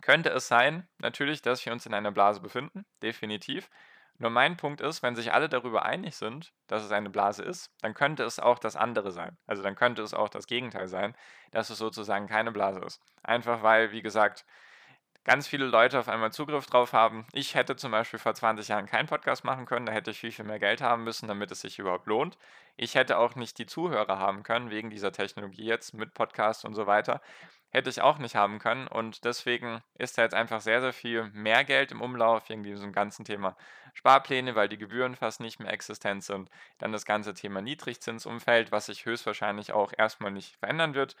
könnte 0.00 0.30
es 0.30 0.48
sein, 0.48 0.88
natürlich, 0.98 1.42
dass 1.42 1.64
wir 1.64 1.72
uns 1.72 1.86
in 1.86 1.94
einer 1.94 2.12
Blase 2.12 2.40
befinden, 2.40 2.84
definitiv. 3.02 3.70
Nur 4.18 4.30
mein 4.30 4.56
Punkt 4.56 4.80
ist, 4.80 5.02
wenn 5.02 5.16
sich 5.16 5.32
alle 5.32 5.48
darüber 5.48 5.84
einig 5.84 6.14
sind, 6.16 6.52
dass 6.68 6.84
es 6.84 6.92
eine 6.92 7.10
Blase 7.10 7.42
ist, 7.42 7.70
dann 7.80 7.94
könnte 7.94 8.22
es 8.22 8.38
auch 8.38 8.58
das 8.58 8.76
andere 8.76 9.10
sein. 9.10 9.36
Also 9.46 9.62
dann 9.62 9.74
könnte 9.74 10.02
es 10.02 10.14
auch 10.14 10.28
das 10.28 10.46
Gegenteil 10.46 10.86
sein, 10.86 11.16
dass 11.50 11.70
es 11.70 11.78
sozusagen 11.78 12.28
keine 12.28 12.52
Blase 12.52 12.80
ist. 12.80 13.00
Einfach 13.22 13.62
weil, 13.62 13.90
wie 13.90 14.02
gesagt, 14.02 14.44
ganz 15.24 15.48
viele 15.48 15.64
Leute 15.64 15.98
auf 15.98 16.08
einmal 16.08 16.32
Zugriff 16.32 16.66
drauf 16.66 16.92
haben. 16.92 17.26
Ich 17.32 17.54
hätte 17.54 17.76
zum 17.76 17.90
Beispiel 17.90 18.18
vor 18.18 18.34
20 18.34 18.68
Jahren 18.68 18.86
keinen 18.86 19.06
Podcast 19.06 19.44
machen 19.44 19.66
können, 19.66 19.86
da 19.86 19.92
hätte 19.92 20.10
ich 20.10 20.20
viel, 20.20 20.32
viel 20.32 20.44
mehr 20.44 20.58
Geld 20.58 20.80
haben 20.80 21.04
müssen, 21.04 21.28
damit 21.28 21.50
es 21.50 21.62
sich 21.62 21.78
überhaupt 21.78 22.06
lohnt. 22.06 22.38
Ich 22.76 22.94
hätte 22.94 23.18
auch 23.18 23.34
nicht 23.34 23.58
die 23.58 23.66
Zuhörer 23.66 24.18
haben 24.18 24.42
können, 24.42 24.70
wegen 24.70 24.90
dieser 24.90 25.12
Technologie 25.12 25.64
jetzt 25.64 25.94
mit 25.94 26.14
Podcasts 26.14 26.64
und 26.64 26.74
so 26.74 26.86
weiter. 26.86 27.20
Hätte 27.70 27.90
ich 27.90 28.02
auch 28.02 28.18
nicht 28.18 28.36
haben 28.36 28.60
können 28.60 28.86
und 28.86 29.24
deswegen 29.24 29.82
ist 29.98 30.16
da 30.16 30.22
jetzt 30.22 30.34
einfach 30.34 30.60
sehr, 30.60 30.80
sehr 30.80 30.92
viel 30.92 31.24
mehr 31.32 31.64
Geld 31.64 31.90
im 31.90 32.02
Umlauf, 32.02 32.48
irgendwie 32.48 32.74
so 32.76 32.84
ein 32.84 32.92
ganzen 32.92 33.24
Thema 33.24 33.56
Sparpläne, 33.94 34.54
weil 34.54 34.68
die 34.68 34.78
Gebühren 34.78 35.16
fast 35.16 35.40
nicht 35.40 35.58
mehr 35.58 35.72
existent 35.72 36.22
sind. 36.22 36.50
Dann 36.78 36.92
das 36.92 37.04
ganze 37.04 37.34
Thema 37.34 37.62
Niedrigzinsumfeld, 37.62 38.70
was 38.70 38.86
sich 38.86 39.04
höchstwahrscheinlich 39.06 39.72
auch 39.72 39.92
erstmal 39.96 40.30
nicht 40.30 40.56
verändern 40.56 40.94
wird. 40.94 41.16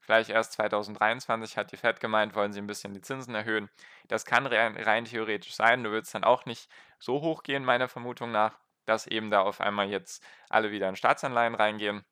Vielleicht 0.00 0.30
erst 0.30 0.52
2023 0.52 1.56
hat 1.56 1.72
die 1.72 1.76
Fed 1.76 2.00
gemeint, 2.00 2.34
wollen 2.34 2.52
sie 2.52 2.60
ein 2.60 2.66
bisschen 2.66 2.94
die 2.94 3.02
Zinsen 3.02 3.34
erhöhen. 3.34 3.68
Das 4.08 4.24
kann 4.24 4.46
rein, 4.46 4.76
rein 4.76 5.04
theoretisch 5.04 5.54
sein, 5.54 5.84
du 5.84 5.90
willst 5.90 6.14
dann 6.14 6.24
auch 6.24 6.46
nicht 6.46 6.70
so 6.98 7.20
hoch 7.20 7.42
gehen, 7.42 7.64
meiner 7.64 7.88
Vermutung 7.88 8.30
nach, 8.30 8.58
dass 8.86 9.06
eben 9.06 9.30
da 9.30 9.42
auf 9.42 9.60
einmal 9.60 9.90
jetzt 9.90 10.24
alle 10.48 10.70
wieder 10.70 10.88
in 10.88 10.96
Staatsanleihen 10.96 11.54
reingehen. 11.54 12.04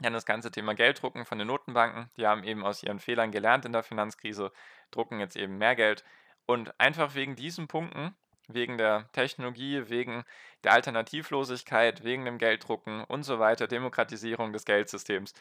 Dann 0.00 0.12
das 0.12 0.26
ganze 0.26 0.50
Thema 0.50 0.74
Gelddrucken 0.74 1.24
von 1.24 1.38
den 1.38 1.46
Notenbanken. 1.46 2.10
Die 2.16 2.26
haben 2.26 2.42
eben 2.42 2.64
aus 2.64 2.82
ihren 2.82 2.98
Fehlern 2.98 3.30
gelernt 3.30 3.64
in 3.64 3.72
der 3.72 3.82
Finanzkrise, 3.82 4.50
drucken 4.90 5.20
jetzt 5.20 5.36
eben 5.36 5.58
mehr 5.58 5.76
Geld. 5.76 6.04
Und 6.46 6.78
einfach 6.80 7.14
wegen 7.14 7.36
diesen 7.36 7.68
Punkten, 7.68 8.14
wegen 8.48 8.76
der 8.76 9.08
Technologie, 9.12 9.88
wegen 9.88 10.24
der 10.64 10.72
Alternativlosigkeit, 10.72 12.04
wegen 12.04 12.24
dem 12.24 12.38
Gelddrucken 12.38 13.04
und 13.04 13.22
so 13.22 13.38
weiter, 13.38 13.66
Demokratisierung 13.66 14.52
des 14.52 14.64
Geldsystems, 14.64 15.32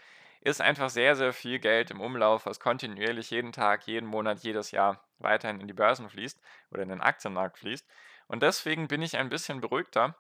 ist 0.43 0.59
einfach 0.59 0.89
sehr, 0.89 1.15
sehr 1.15 1.31
viel 1.31 1.59
Geld 1.59 1.89
im 1.89 2.01
Umlauf, 2.01 2.45
was 2.45 2.59
kontinuierlich 2.59 3.31
jeden 3.31 3.53
Tag, 3.53 3.87
jeden 3.87 4.05
Monat, 4.05 4.39
jedes 4.39 4.71
Jahr 4.71 5.01
weiterhin 5.19 5.61
in 5.61 5.67
die 5.67 5.73
Börsen 5.73 6.09
fließt 6.09 6.39
oder 6.69 6.83
in 6.83 6.89
den 6.89 6.99
Aktienmarkt 6.99 7.57
fließt. 7.57 7.87
Und 8.27 8.43
deswegen 8.43 8.89
bin 8.89 9.01
ich 9.01 9.15
ein 9.15 9.29
bisschen 9.29 9.61
beruhigter, 9.61 10.17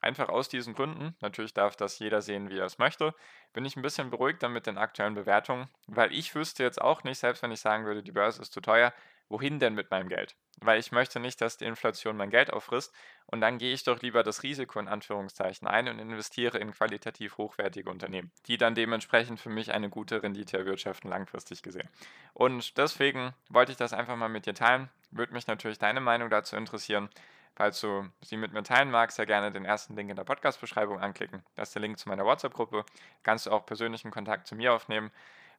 einfach 0.00 0.28
aus 0.28 0.48
diesen 0.48 0.74
Gründen, 0.74 1.16
natürlich 1.20 1.54
darf 1.54 1.74
das 1.74 1.98
jeder 1.98 2.22
sehen, 2.22 2.50
wie 2.50 2.58
er 2.58 2.66
es 2.66 2.78
möchte, 2.78 3.14
bin 3.52 3.64
ich 3.64 3.74
ein 3.74 3.82
bisschen 3.82 4.10
beruhigter 4.10 4.48
mit 4.48 4.66
den 4.66 4.78
aktuellen 4.78 5.14
Bewertungen, 5.14 5.68
weil 5.88 6.12
ich 6.12 6.34
wüsste 6.36 6.62
jetzt 6.62 6.80
auch 6.80 7.02
nicht, 7.02 7.18
selbst 7.18 7.42
wenn 7.42 7.50
ich 7.50 7.60
sagen 7.60 7.84
würde, 7.84 8.04
die 8.04 8.12
Börse 8.12 8.42
ist 8.42 8.52
zu 8.52 8.60
teuer, 8.60 8.92
wohin 9.34 9.58
denn 9.58 9.74
mit 9.74 9.90
meinem 9.90 10.08
Geld? 10.08 10.36
Weil 10.60 10.78
ich 10.78 10.92
möchte 10.92 11.18
nicht, 11.18 11.40
dass 11.40 11.56
die 11.56 11.64
Inflation 11.64 12.16
mein 12.16 12.30
Geld 12.30 12.52
auffrisst 12.52 12.94
und 13.26 13.40
dann 13.40 13.58
gehe 13.58 13.74
ich 13.74 13.82
doch 13.82 14.00
lieber 14.00 14.22
das 14.22 14.44
Risiko 14.44 14.78
in 14.78 14.86
Anführungszeichen 14.86 15.66
ein 15.66 15.88
und 15.88 15.98
investiere 15.98 16.58
in 16.58 16.70
qualitativ 16.70 17.36
hochwertige 17.36 17.90
Unternehmen, 17.90 18.30
die 18.46 18.58
dann 18.58 18.76
dementsprechend 18.76 19.40
für 19.40 19.48
mich 19.48 19.72
eine 19.72 19.90
gute 19.90 20.22
Rendite 20.22 20.56
erwirtschaften 20.56 21.10
langfristig 21.10 21.62
gesehen. 21.62 21.88
Und 22.32 22.78
deswegen 22.78 23.34
wollte 23.48 23.72
ich 23.72 23.76
das 23.76 23.92
einfach 23.92 24.14
mal 24.14 24.28
mit 24.28 24.46
dir 24.46 24.54
teilen. 24.54 24.88
Würde 25.10 25.32
mich 25.32 25.48
natürlich 25.48 25.80
deine 25.80 26.00
Meinung 26.00 26.30
dazu 26.30 26.54
interessieren. 26.54 27.08
Falls 27.56 27.80
du 27.80 28.08
sie 28.20 28.36
mit 28.36 28.52
mir 28.52 28.62
teilen 28.62 28.92
magst, 28.92 29.16
sehr 29.16 29.26
gerne 29.26 29.50
den 29.50 29.64
ersten 29.64 29.96
Link 29.96 30.10
in 30.10 30.16
der 30.16 30.24
Podcast-Beschreibung 30.24 31.00
anklicken. 31.00 31.42
Das 31.56 31.70
ist 31.70 31.74
der 31.74 31.82
Link 31.82 31.98
zu 31.98 32.08
meiner 32.08 32.24
WhatsApp-Gruppe. 32.24 32.84
Kannst 33.24 33.46
du 33.46 33.50
auch 33.50 33.66
persönlichen 33.66 34.12
Kontakt 34.12 34.46
zu 34.46 34.54
mir 34.54 34.72
aufnehmen. 34.72 35.10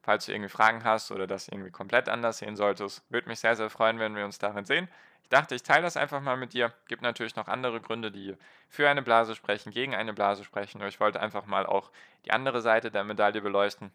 Falls 0.06 0.24
du 0.24 0.30
irgendwie 0.30 0.48
Fragen 0.48 0.84
hast 0.84 1.10
oder 1.10 1.26
das 1.26 1.48
irgendwie 1.48 1.72
komplett 1.72 2.08
anders 2.08 2.38
sehen 2.38 2.54
solltest, 2.54 3.02
würde 3.10 3.28
mich 3.28 3.40
sehr, 3.40 3.56
sehr 3.56 3.70
freuen, 3.70 3.98
wenn 3.98 4.14
wir 4.14 4.24
uns 4.24 4.38
darin 4.38 4.64
sehen. 4.64 4.88
Ich 5.24 5.28
dachte, 5.30 5.56
ich 5.56 5.64
teile 5.64 5.82
das 5.82 5.96
einfach 5.96 6.20
mal 6.20 6.36
mit 6.36 6.52
dir. 6.52 6.72
Gibt 6.86 7.02
natürlich 7.02 7.34
noch 7.34 7.48
andere 7.48 7.80
Gründe, 7.80 8.12
die 8.12 8.36
für 8.68 8.88
eine 8.88 9.02
Blase 9.02 9.34
sprechen, 9.34 9.72
gegen 9.72 9.96
eine 9.96 10.14
Blase 10.14 10.44
sprechen. 10.44 10.80
Aber 10.80 10.86
ich 10.86 11.00
wollte 11.00 11.18
einfach 11.18 11.46
mal 11.46 11.66
auch 11.66 11.90
die 12.24 12.30
andere 12.30 12.60
Seite 12.60 12.92
der 12.92 13.02
Medaille 13.02 13.40
beleuchten. 13.40 13.90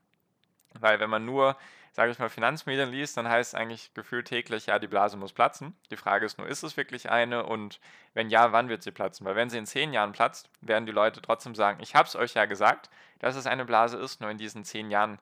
Weil 0.73 0.99
wenn 0.99 1.09
man 1.09 1.23
nur, 1.23 1.55
sage 1.93 2.11
ich 2.11 2.19
mal, 2.19 2.27
Finanzmedien 2.27 2.91
liest, 2.91 3.15
dann 3.15 3.29
heißt 3.29 3.53
es 3.53 3.57
eigentlich 3.57 3.93
gefühlt 3.93 4.27
täglich, 4.27 4.65
ja, 4.65 4.79
die 4.79 4.87
Blase 4.87 5.15
muss 5.15 5.31
platzen. 5.31 5.77
Die 5.91 5.97
Frage 5.97 6.25
ist 6.25 6.37
nur, 6.37 6.45
ist 6.45 6.63
es 6.63 6.75
wirklich 6.75 7.09
eine? 7.09 7.45
Und 7.45 7.79
wenn 8.13 8.29
ja, 8.29 8.51
wann 8.51 8.67
wird 8.67 8.83
sie 8.83 8.91
platzen? 8.91 9.25
Weil 9.25 9.37
wenn 9.37 9.49
sie 9.49 9.59
in 9.59 9.65
zehn 9.65 9.93
Jahren 9.93 10.11
platzt, 10.11 10.49
werden 10.59 10.85
die 10.85 10.91
Leute 10.91 11.21
trotzdem 11.21 11.55
sagen, 11.55 11.79
ich 11.81 11.95
habe 11.95 12.09
es 12.09 12.17
euch 12.17 12.33
ja 12.33 12.43
gesagt, 12.47 12.89
dass 13.19 13.37
es 13.37 13.47
eine 13.47 13.63
Blase 13.63 13.95
ist, 13.95 14.19
nur 14.19 14.29
in 14.29 14.37
diesen 14.37 14.65
zehn 14.65 14.91
Jahren 14.91 15.17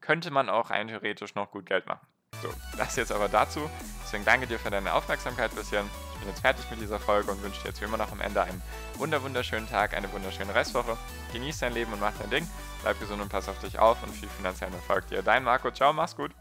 könnte 0.00 0.30
man 0.30 0.48
auch 0.48 0.70
rein 0.70 0.88
theoretisch 0.88 1.34
noch 1.34 1.50
gut 1.50 1.66
Geld 1.66 1.86
machen. 1.86 2.06
So, 2.42 2.48
das 2.76 2.96
jetzt 2.96 3.12
aber 3.12 3.28
dazu. 3.28 3.68
Deswegen 4.02 4.24
danke 4.24 4.46
dir 4.46 4.58
für 4.58 4.70
deine 4.70 4.94
Aufmerksamkeit 4.94 5.54
bisher. 5.54 5.84
Ich 6.14 6.20
bin 6.20 6.28
jetzt 6.28 6.40
fertig 6.40 6.64
mit 6.70 6.80
dieser 6.80 6.98
Folge 6.98 7.30
und 7.30 7.42
wünsche 7.42 7.60
dir 7.62 7.68
jetzt 7.68 7.80
wie 7.80 7.84
immer 7.84 7.96
noch 7.96 8.12
am 8.12 8.20
Ende 8.20 8.42
einen 8.42 8.62
wunderschönen 8.96 9.68
Tag, 9.68 9.94
eine 9.94 10.10
wunderschöne 10.12 10.54
Restwoche. 10.54 10.96
Genieß 11.32 11.58
dein 11.58 11.74
Leben 11.74 11.92
und 11.92 12.00
mach 12.00 12.12
dein 12.18 12.30
Ding. 12.30 12.48
Bleib 12.82 12.98
gesund 12.98 13.20
und 13.20 13.28
pass 13.28 13.48
auf 13.48 13.58
dich 13.60 13.78
auf 13.78 14.02
und 14.02 14.10
viel 14.10 14.28
finanziellen 14.28 14.74
Erfolg 14.74 15.06
dir. 15.08 15.22
Dein 15.22 15.44
Marco, 15.44 15.70
ciao, 15.70 15.92
mach's 15.92 16.16
gut. 16.16 16.32